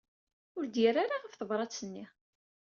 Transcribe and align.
Ur 0.57 0.63
d-yerri 0.67 0.99
ara 1.03 1.21
ɣef 1.23 1.33
tebṛat-nni. 1.35 2.05